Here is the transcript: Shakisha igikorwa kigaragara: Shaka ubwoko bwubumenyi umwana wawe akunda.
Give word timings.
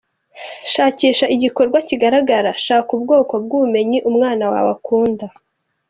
Shakisha 0.73 1.25
igikorwa 1.35 1.77
kigaragara: 1.87 2.49
Shaka 2.65 2.89
ubwoko 2.97 3.33
bwubumenyi 3.43 3.97
umwana 4.09 4.43
wawe 4.51 4.69
akunda. 4.77 5.25